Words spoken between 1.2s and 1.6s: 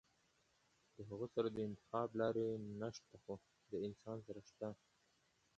سره د